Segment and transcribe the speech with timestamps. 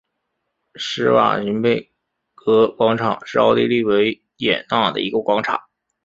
[0.73, 1.91] 施瓦岑贝
[2.33, 5.61] 格广场是奥地利维也纳的一个广场。